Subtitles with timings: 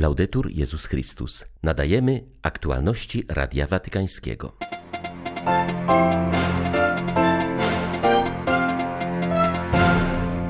[0.00, 1.44] Laudetur Jezus Chrystus.
[1.62, 4.52] Nadajemy aktualności Radia Watykańskiego.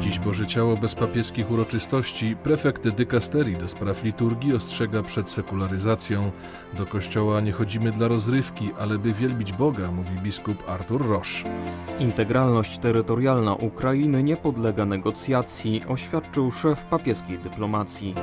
[0.00, 6.32] Dziś Boże Ciało bez papieskich uroczystości prefekt dykasterii do spraw liturgii ostrzega przed sekularyzacją.
[6.78, 11.44] Do kościoła nie chodzimy dla rozrywki, ale by wielbić Boga, mówi biskup Artur Rosz.
[12.00, 18.14] Integralność terytorialna Ukrainy nie podlega negocjacji, oświadczył szef papieskiej dyplomacji.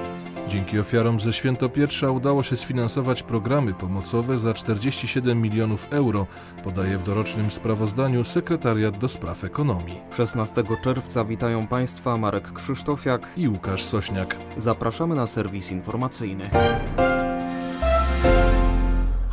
[0.50, 6.28] Dzięki ofiarom ze Świętopietrza udało się sfinansować programy pomocowe za 47 milionów euro,
[6.64, 10.02] podaje w dorocznym sprawozdaniu sekretariat do spraw ekonomii.
[10.18, 14.36] 16 czerwca witają Państwa Marek Krzysztofiak i Łukasz Sośniak.
[14.58, 16.50] Zapraszamy na serwis informacyjny.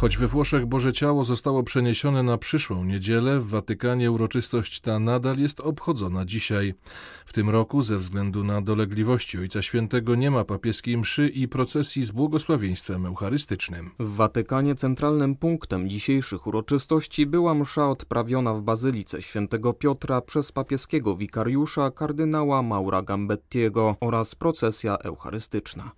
[0.05, 5.39] Choć we Włoszech Boże Ciało zostało przeniesione na przyszłą niedzielę, w Watykanie uroczystość ta nadal
[5.39, 6.75] jest obchodzona dzisiaj.
[7.27, 12.03] W tym roku, ze względu na dolegliwości Ojca Świętego, nie ma papieskiej mszy i procesji
[12.03, 13.91] z błogosławieństwem eucharystycznym.
[13.99, 21.17] W Watykanie centralnym punktem dzisiejszych uroczystości była msza odprawiona w Bazylice Świętego Piotra przez papieskiego
[21.17, 25.91] wikariusza kardynała Maura Gambettiego oraz procesja eucharystyczna.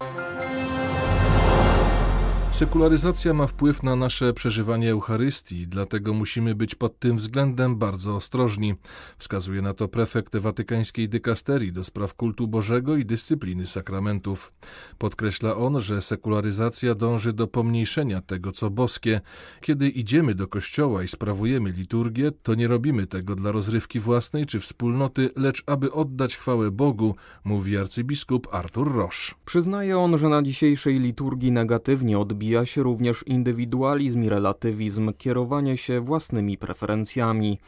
[2.56, 8.74] Sekularyzacja ma wpływ na nasze przeżywanie Eucharystii, dlatego musimy być pod tym względem bardzo ostrożni,
[9.18, 14.52] wskazuje na to prefekt watykańskiej dykasterii do spraw kultu Bożego i dyscypliny sakramentów.
[14.98, 19.20] Podkreśla on, że sekularyzacja dąży do pomniejszenia tego, co boskie.
[19.60, 24.60] Kiedy idziemy do kościoła i sprawujemy liturgię, to nie robimy tego dla rozrywki własnej czy
[24.60, 29.34] wspólnoty, lecz aby oddać chwałę Bogu, mówi arcybiskup Artur Rosz.
[29.44, 35.76] Przyznaje on, że na dzisiejszej liturgii negatywnie odbija rozwija się również indywidualizm i relatywizm, kierowanie
[35.76, 37.58] się własnymi preferencjami.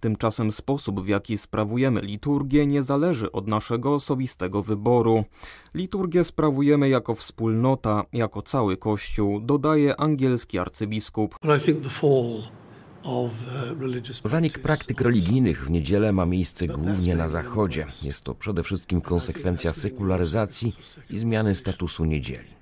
[0.00, 5.24] Tymczasem sposób, w jaki sprawujemy liturgię, nie zależy od naszego osobistego wyboru.
[5.74, 11.36] Liturgię sprawujemy jako wspólnota, jako cały Kościół, dodaje angielski arcybiskup.
[13.04, 13.30] Uh,
[14.24, 17.86] Zanik praktyk religijnych w niedzielę ma miejsce głównie na Zachodzie.
[18.02, 20.72] Jest to przede wszystkim konsekwencja sekularyzacji
[21.10, 22.55] i zmiany statusu niedzieli.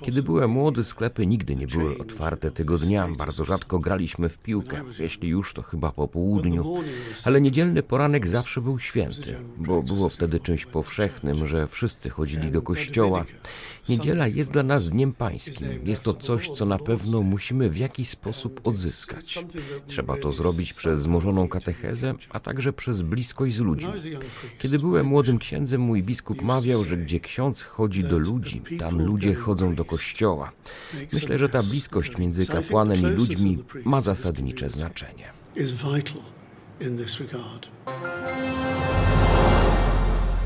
[0.00, 3.08] Kiedy byłem młody, sklepy nigdy nie były otwarte tego dnia.
[3.18, 6.82] Bardzo rzadko graliśmy w piłkę, jeśli już to chyba po południu.
[7.24, 12.62] Ale niedzielny poranek zawsze był święty, bo było wtedy czymś powszechnym, że wszyscy chodzili do
[12.62, 13.24] kościoła.
[13.88, 15.68] Niedziela jest dla nas dniem pańskim.
[15.84, 19.44] Jest to coś, co na pewno musimy w jakiś sposób odzyskać.
[19.86, 23.92] Trzeba to zrobić przez zmożoną katechezę, a także przez bliskość z ludźmi.
[24.58, 29.34] Kiedy byłem młodym księdzem, mój biskup mawiał, że gdzie ksiądz chodzi do ludzi, tam ludzie
[29.34, 30.52] chodzą do kościoła.
[31.12, 35.24] Myślę, że ta bliskość między kapłanem i ludźmi ma zasadnicze znaczenie.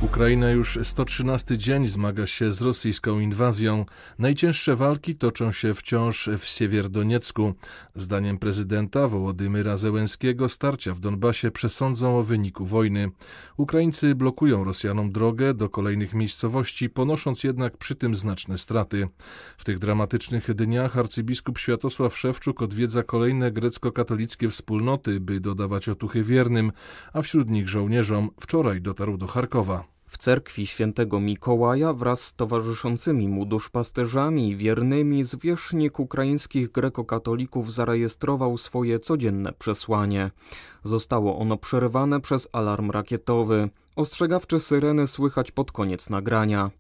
[0.01, 3.85] Ukraina już 113 dzień zmaga się z rosyjską inwazją.
[4.19, 7.55] Najcięższe walki toczą się wciąż w Siewierodoniecku.
[7.95, 13.11] Zdaniem prezydenta Wołodymyra Zełenskiego starcia w Donbasie przesądzą o wyniku wojny.
[13.57, 19.09] Ukraińcy blokują Rosjanom drogę do kolejnych miejscowości, ponosząc jednak przy tym znaczne straty.
[19.59, 26.73] W tych dramatycznych dniach arcybiskup Światosław Szewczuk odwiedza kolejne grecko-katolickie wspólnoty, by dodawać otuchy wiernym,
[27.13, 29.94] a wśród nich żołnierzom wczoraj dotarł do Charkowa.
[30.15, 38.59] W cerkwi świętego Mikołaja wraz z towarzyszącymi mu duszpasterzami i wiernymi zwierzchnik ukraińskich grekokatolików zarejestrował
[38.59, 40.31] swoje codzienne przesłanie.
[40.85, 43.69] Zostało ono przerwane przez alarm rakietowy.
[43.97, 46.71] Ostrzegawcze syreny słychać pod koniec nagrania.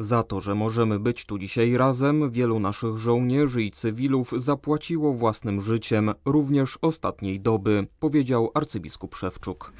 [0.00, 5.60] Za to, że możemy być tu dzisiaj razem, wielu naszych żołnierzy i cywilów zapłaciło własnym
[5.60, 9.72] życiem, również ostatniej doby, powiedział arcybiskup Szewczuk.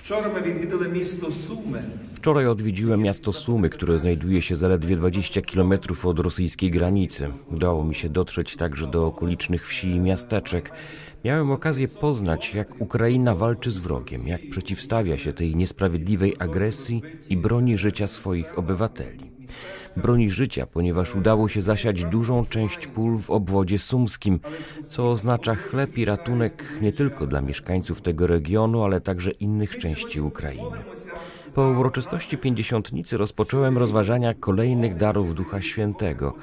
[2.14, 5.72] Wczoraj odwiedziłem miasto Sumy, które znajduje się zaledwie 20 km
[6.04, 7.32] od rosyjskiej granicy.
[7.50, 10.72] Udało mi się dotrzeć także do okolicznych wsi i miasteczek.
[11.25, 17.37] Miałem okazję poznać, jak Ukraina walczy z wrogiem, jak przeciwstawia się tej niesprawiedliwej agresji i
[17.37, 19.31] broni życia swoich obywateli.
[19.96, 24.40] Broni życia, ponieważ udało się zasiać dużą część pól w obwodzie sumskim,
[24.88, 30.20] co oznacza chleb i ratunek nie tylko dla mieszkańców tego regionu, ale także innych części
[30.20, 30.76] Ukrainy.
[31.54, 36.34] Po uroczystości pięćdziesiątnicy rozpocząłem rozważania kolejnych darów Ducha Świętego.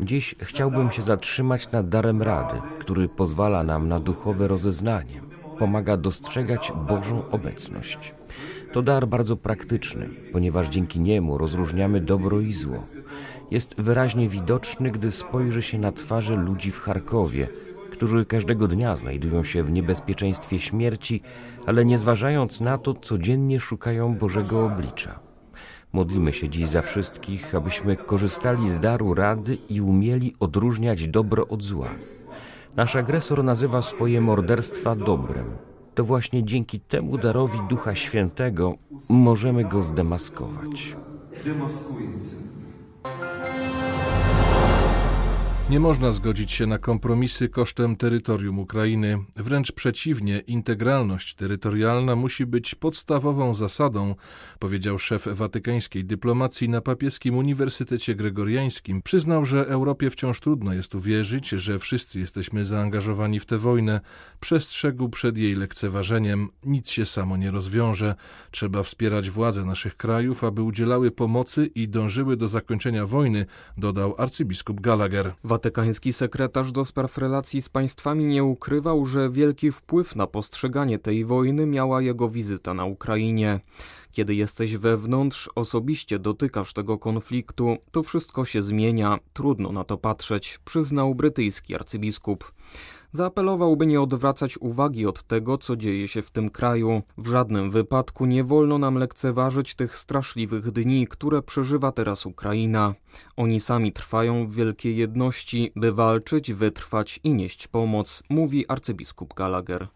[0.00, 5.20] Dziś chciałbym się zatrzymać nad darem rady, który pozwala nam na duchowe rozeznanie,
[5.58, 8.14] pomaga dostrzegać Bożą obecność.
[8.74, 12.84] To dar bardzo praktyczny, ponieważ dzięki niemu rozróżniamy dobro i zło.
[13.50, 17.48] Jest wyraźnie widoczny, gdy spojrzy się na twarze ludzi w Charkowie,
[17.92, 21.20] którzy każdego dnia znajdują się w niebezpieczeństwie śmierci,
[21.66, 25.20] ale nie zważając na to, codziennie szukają Bożego oblicza.
[25.92, 31.62] Modlimy się dziś za wszystkich, abyśmy korzystali z daru rady i umieli odróżniać dobro od
[31.62, 31.88] zła.
[32.76, 35.73] Nasz agresor nazywa swoje morderstwa dobrem.
[35.94, 38.74] To właśnie dzięki temu darowi Ducha Świętego
[39.08, 40.96] możemy go zdemaskować.
[45.74, 49.18] Nie można zgodzić się na kompromisy kosztem terytorium Ukrainy.
[49.36, 54.14] Wręcz przeciwnie, integralność terytorialna musi być podstawową zasadą,
[54.58, 59.02] powiedział szef watykańskiej dyplomacji na papieskim Uniwersytecie Gregoriańskim.
[59.02, 64.00] Przyznał, że Europie wciąż trudno jest uwierzyć, że wszyscy jesteśmy zaangażowani w tę wojnę.
[64.40, 66.48] Przestrzegł przed jej lekceważeniem.
[66.64, 68.14] Nic się samo nie rozwiąże.
[68.50, 74.80] Trzeba wspierać władze naszych krajów, aby udzielały pomocy i dążyły do zakończenia wojny, dodał arcybiskup
[74.80, 75.34] Gallagher.
[75.64, 81.24] Watykański sekretarz do spraw relacji z państwami nie ukrywał, że wielki wpływ na postrzeganie tej
[81.24, 83.60] wojny miała jego wizyta na Ukrainie.
[84.12, 90.58] Kiedy jesteś wewnątrz, osobiście dotykasz tego konfliktu, to wszystko się zmienia, trudno na to patrzeć,
[90.64, 92.52] przyznał brytyjski arcybiskup.
[93.16, 97.02] Zaapelował, by nie odwracać uwagi od tego, co dzieje się w tym kraju.
[97.18, 102.94] W żadnym wypadku nie wolno nam lekceważyć tych straszliwych dni, które przeżywa teraz Ukraina.
[103.36, 109.88] Oni sami trwają w wielkiej jedności, by walczyć, wytrwać i nieść pomoc, mówi arcybiskup Gallagher.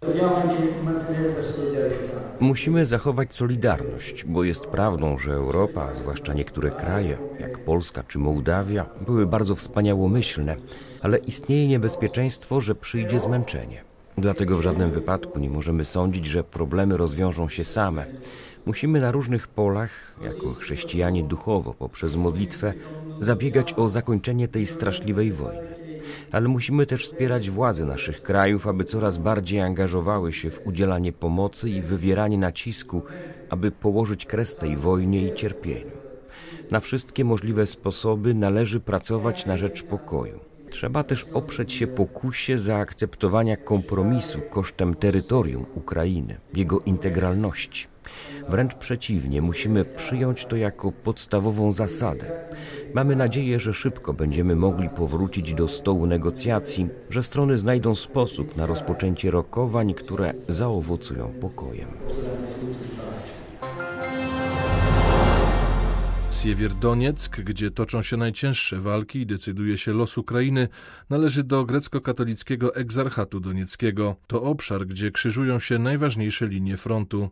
[2.41, 8.87] Musimy zachować solidarność, bo jest prawdą, że Europa, zwłaszcza niektóre kraje, jak Polska czy Mołdawia,
[9.06, 10.56] były bardzo wspaniałomyślne,
[11.03, 13.85] ale istnieje niebezpieczeństwo, że przyjdzie zmęczenie.
[14.19, 18.06] Dlatego w żadnym wypadku nie możemy sądzić, że problemy rozwiążą się same.
[18.67, 22.75] Musimy na różnych polach, jako chrześcijanie duchowo, poprzez modlitwę,
[23.21, 25.79] zabiegać o zakończenie tej straszliwej wojny
[26.33, 31.71] ale musimy też wspierać władze naszych krajów, aby coraz bardziej angażowały się w udzielanie pomocy
[31.71, 33.03] i wywieranie nacisku,
[33.50, 35.99] aby położyć kres tej wojnie i cierpieniu.
[36.71, 40.48] Na wszystkie możliwe sposoby należy pracować na rzecz pokoju.
[40.70, 47.87] Trzeba też oprzeć się pokusie zaakceptowania kompromisu kosztem terytorium Ukrainy, jego integralności.
[48.49, 52.26] Wręcz przeciwnie, musimy przyjąć to jako podstawową zasadę.
[52.94, 58.67] Mamy nadzieję, że szybko będziemy mogli powrócić do stołu negocjacji, że strony znajdą sposób na
[58.67, 61.88] rozpoczęcie rokowań, które zaowocują pokojem.
[66.43, 70.69] Siewierdonieck, gdzie toczą się najcięższe walki i decyduje się los Ukrainy,
[71.11, 74.17] należy do grecko-katolickiego egzarchatu donieckiego.
[74.26, 77.31] To obszar, gdzie krzyżują się najważniejsze linie frontu.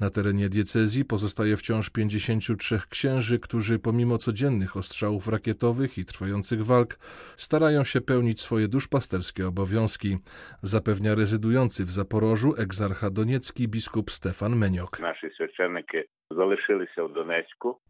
[0.00, 6.98] Na terenie diecezji pozostaje wciąż 53 księży, którzy pomimo codziennych ostrzałów rakietowych i trwających walk
[7.36, 10.16] starają się pełnić swoje duszpasterskie obowiązki.
[10.62, 14.98] Zapewnia rezydujący w Zaporożu egzarcha doniecki biskup Stefan Meniok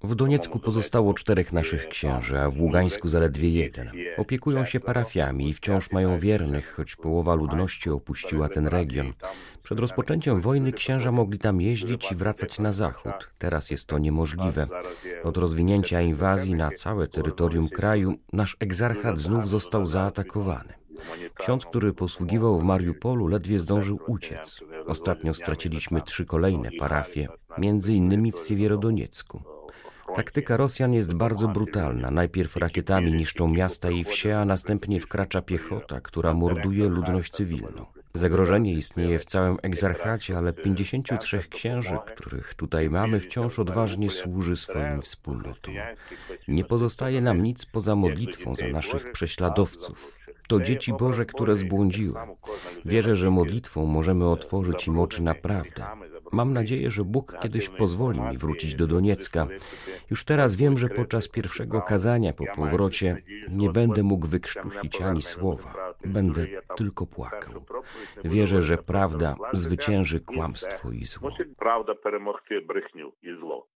[0.02, 3.90] w Doniecku pozostało czterech naszych księży, a w Ługańsku zaledwie jeden.
[4.16, 9.12] Opiekują się parafiami i wciąż mają wiernych, choć połowa ludności opuściła ten region.
[9.62, 13.30] Przed rozpoczęciem wojny księża mogli tam jeździć i wracać na zachód.
[13.38, 14.68] Teraz jest to niemożliwe.
[15.24, 20.74] Od rozwinięcia inwazji na całe terytorium kraju nasz egzarchat znów został zaatakowany.
[21.34, 24.60] Ksiądz, który posługiwał w Mariupolu, ledwie zdążył uciec.
[24.86, 29.42] Ostatnio straciliśmy trzy kolejne parafie, między innymi w Siewierodoniecku.
[30.14, 32.10] Taktyka Rosjan jest bardzo brutalna.
[32.10, 37.86] Najpierw rakietami niszczą miasta i wsie, a następnie wkracza piechota, która morduje ludność cywilną.
[38.14, 45.02] Zagrożenie istnieje w całym egzarchacie, ale 53 księży, których tutaj mamy, wciąż odważnie służy swoim
[45.02, 45.74] wspólnotom.
[46.48, 52.14] Nie pozostaje nam nic poza modlitwą za naszych prześladowców, to dzieci Boże, które zbłądziły.
[52.84, 55.84] Wierzę, że modlitwą możemy otworzyć im oczy na prawdę.
[56.31, 59.47] Mam nadzieję, że Bóg kiedyś pozwoli mi wrócić do Doniecka.
[60.09, 65.93] Już teraz wiem, że podczas pierwszego kazania po powrocie nie będę mógł wykrztusić ani słowa.
[66.05, 67.53] Będę tylko płakał.
[68.23, 71.31] Wierzę, że prawda zwycięży kłamstwo i zło.
[71.57, 73.67] Правда перемогти брехню і зло.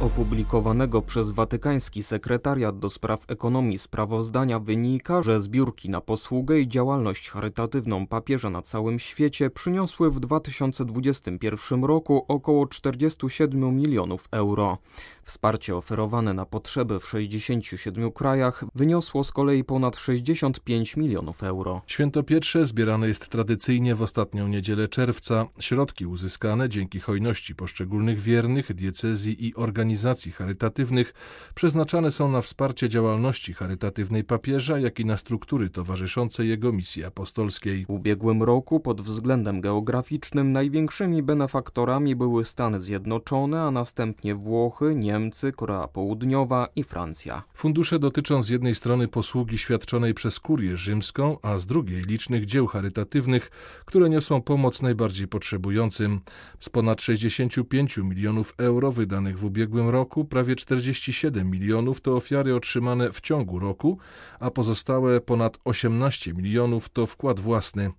[0.00, 7.30] Opublikowanego przez Watykański Sekretariat do Spraw Ekonomii sprawozdania wynika, że zbiórki na posługę i działalność
[7.30, 14.78] charytatywną papieża na całym świecie przyniosły w 2021 roku około 47 milionów euro.
[15.24, 21.82] Wsparcie oferowane na potrzeby w 67 krajach wyniosło z kolei ponad 65 milionów euro.
[21.86, 25.46] Święto Pietrze zbierane jest tradycyjnie w ostatnią niedzielę czerwca.
[25.58, 31.14] Środki uzyskane dzięki hojności poszczególnych wiernych, diecezji i organizacji organizacji charytatywnych
[31.54, 37.84] przeznaczane są na wsparcie działalności charytatywnej papieża, jak i na struktury towarzyszące jego misji apostolskiej.
[37.86, 45.52] W ubiegłym roku pod względem geograficznym największymi benefaktorami były Stany Zjednoczone, a następnie Włochy, Niemcy,
[45.52, 47.42] Korea Południowa i Francja.
[47.54, 52.66] Fundusze dotyczą z jednej strony posługi świadczonej przez kurię rzymską, a z drugiej licznych dzieł
[52.66, 53.50] charytatywnych,
[53.84, 56.20] które niosą pomoc najbardziej potrzebującym.
[56.58, 63.12] Z ponad 65 milionów euro wydanych w ubiegłym roku, prawie 47 milionów to ofiary otrzymane
[63.12, 63.98] w ciągu roku,
[64.40, 67.90] a pozostałe ponad 18 milionów to wkład własny.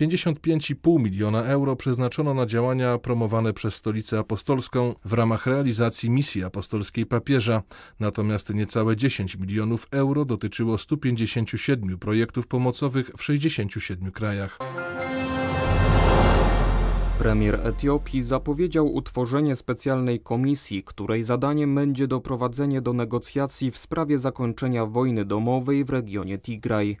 [0.00, 7.06] 55,5 miliona euro przeznaczono na działania promowane przez Stolicę Apostolską w ramach realizacji misji apostolskiej
[7.06, 7.62] papieża,
[8.00, 14.58] natomiast niecałe 10 milionów euro dotyczyło 157 projektów pomocowych w 67 krajach.
[17.22, 24.86] Premier Etiopii zapowiedział utworzenie specjalnej komisji, której zadaniem będzie doprowadzenie do negocjacji w sprawie zakończenia
[24.86, 26.96] wojny domowej w regionie Tigraj.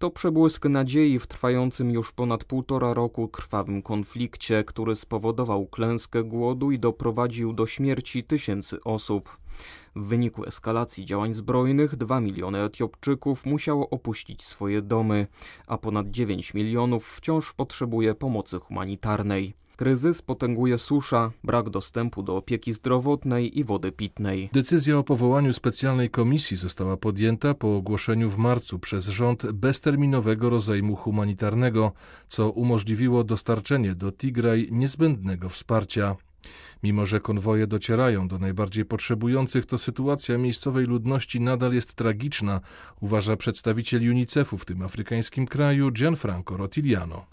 [0.00, 6.70] To przebłysk nadziei w trwającym już ponad półtora roku krwawym konflikcie, który spowodował klęskę głodu
[6.70, 9.38] i doprowadził do śmierci tysięcy osób.
[9.96, 15.26] W wyniku eskalacji działań zbrojnych 2 miliony Etiopczyków musiało opuścić swoje domy,
[15.66, 19.54] a ponad 9 milionów wciąż potrzebuje pomocy humanitarnej.
[19.80, 24.50] Kryzys potęguje susza, brak dostępu do opieki zdrowotnej i wody pitnej.
[24.52, 30.96] Decyzja o powołaniu specjalnej komisji została podjęta po ogłoszeniu w marcu przez rząd bezterminowego rozejmu
[30.96, 31.92] humanitarnego,
[32.28, 36.16] co umożliwiło dostarczenie do Tigraj niezbędnego wsparcia.
[36.82, 42.60] Mimo, że konwoje docierają do najbardziej potrzebujących, to sytuacja miejscowej ludności nadal jest tragiczna,
[43.00, 47.26] uważa przedstawiciel UNICEF-u w tym afrykańskim kraju Gianfranco Rotiliano.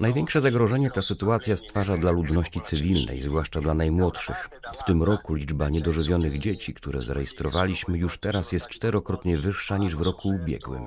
[0.00, 4.48] Największe zagrożenie ta sytuacja stwarza dla ludności cywilnej, zwłaszcza dla najmłodszych.
[4.78, 10.00] W tym roku liczba niedożywionych dzieci, które zarejestrowaliśmy, już teraz jest czterokrotnie wyższa niż w
[10.00, 10.86] roku ubiegłym.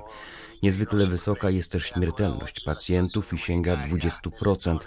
[0.62, 4.78] Niezwykle wysoka jest też śmiertelność pacjentów i sięga 20%.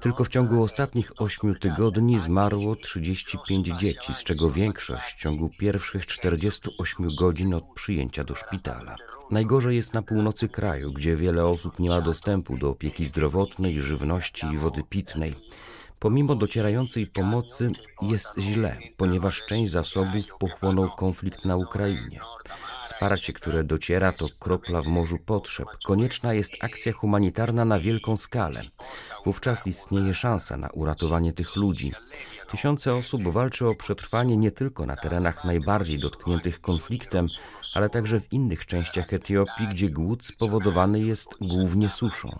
[0.00, 6.06] Tylko w ciągu ostatnich 8 tygodni zmarło 35 dzieci, z czego większość w ciągu pierwszych
[6.06, 8.96] 48 godzin od przyjęcia do szpitala.
[9.30, 14.46] Najgorzej jest na północy kraju, gdzie wiele osób nie ma dostępu do opieki zdrowotnej, żywności
[14.46, 15.34] i wody pitnej.
[15.98, 22.20] Pomimo docierającej pomocy jest źle, ponieważ część zasobów pochłonął konflikt na Ukrainie.
[22.88, 25.68] Wsparcie, które dociera, to kropla w morzu potrzeb.
[25.86, 28.60] Konieczna jest akcja humanitarna na wielką skalę.
[29.24, 31.92] Wówczas istnieje szansa na uratowanie tych ludzi.
[32.50, 37.26] Tysiące osób walczy o przetrwanie nie tylko na terenach najbardziej dotkniętych konfliktem,
[37.74, 42.38] ale także w innych częściach Etiopii, gdzie głód spowodowany jest głównie suszą.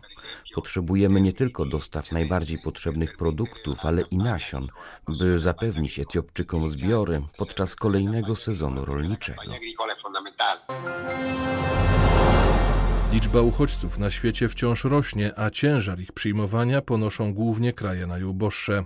[0.55, 4.67] Potrzebujemy nie tylko dostaw najbardziej potrzebnych produktów, ale i nasion,
[5.09, 9.43] by zapewnić Etiopczykom zbiory podczas kolejnego sezonu rolniczego.
[10.39, 10.69] fundamental.
[13.13, 18.85] Liczba uchodźców na świecie wciąż rośnie, a ciężar ich przyjmowania ponoszą głównie kraje najuboższe.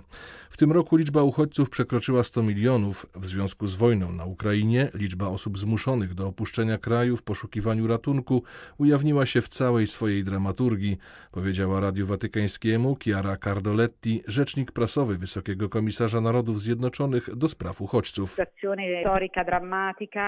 [0.49, 3.05] W tym roku liczba uchodźców przekroczyła 100 milionów.
[3.15, 8.43] W związku z wojną na Ukrainie liczba osób zmuszonych do opuszczenia kraju w poszukiwaniu ratunku
[8.77, 10.97] ujawniła się w całej swojej dramaturgii,
[11.31, 18.37] powiedziała Radiu Watykańskiemu Chiara Cardoletti, rzecznik prasowy Wysokiego Komisarza Narodów Zjednoczonych do spraw uchodźców.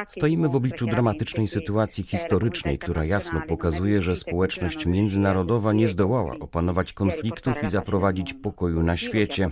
[0.08, 3.42] Stoimy w obliczu dramatycznej sytuacji historycznej, która jasno
[4.00, 9.50] że społeczność międzynarodowa nie zdołała opanować konfliktów i zaprowadzić pokoju na świecie.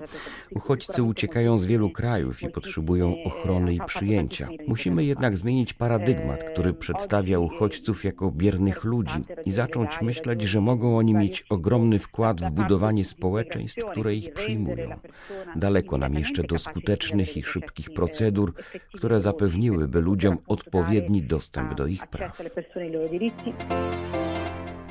[0.51, 4.47] Uchodźcy uciekają z wielu krajów i potrzebują ochrony i przyjęcia.
[4.67, 10.97] Musimy jednak zmienić paradygmat, który przedstawia uchodźców jako biernych ludzi i zacząć myśleć, że mogą
[10.97, 14.89] oni mieć ogromny wkład w budowanie społeczeństw, które ich przyjmują.
[15.55, 18.53] Daleko nam jeszcze do skutecznych i szybkich procedur,
[18.93, 22.41] które zapewniłyby ludziom odpowiedni dostęp do ich praw.